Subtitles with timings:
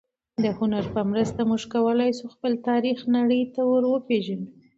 [0.43, 4.47] د هنر په مرسته موږ کولای شو خپل تاریخ نړۍ ته وپېژنو.